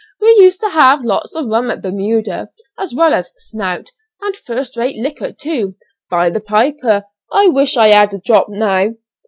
We 0.19 0.29
used 0.39 0.59
to 0.61 0.69
have 0.69 1.03
lots 1.05 1.35
of 1.35 1.45
rum 1.45 1.69
at 1.69 1.83
Bermuda, 1.83 2.49
as 2.75 2.95
well 2.95 3.13
as 3.13 3.31
'snout,' 3.37 3.91
and 4.19 4.35
first 4.35 4.75
rate 4.75 4.95
liquor, 4.95 5.31
too. 5.31 5.75
By 6.09 6.31
the 6.31 6.41
piper! 6.41 7.03
I 7.31 7.49
wish 7.49 7.77
I 7.77 7.89
had 7.89 8.11
a 8.15 8.17
drop 8.17 8.49
now." 8.49 8.93